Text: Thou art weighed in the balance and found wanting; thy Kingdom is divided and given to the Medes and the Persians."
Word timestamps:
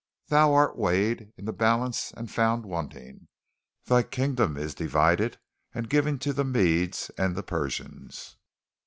Thou 0.29 0.51
art 0.55 0.79
weighed 0.79 1.31
in 1.37 1.45
the 1.45 1.53
balance 1.53 2.11
and 2.17 2.31
found 2.31 2.65
wanting; 2.65 3.27
thy 3.85 4.01
Kingdom 4.01 4.57
is 4.57 4.73
divided 4.73 5.37
and 5.75 5.87
given 5.91 6.17
to 6.17 6.33
the 6.33 6.43
Medes 6.43 7.11
and 7.19 7.35
the 7.35 7.43
Persians." 7.43 8.35